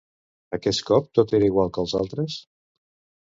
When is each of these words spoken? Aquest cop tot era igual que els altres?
Aquest 0.57 0.81
cop 0.87 1.11
tot 1.19 1.33
era 1.39 1.49
igual 1.49 1.71
que 1.75 1.81
els 1.83 1.95
altres? 2.01 2.39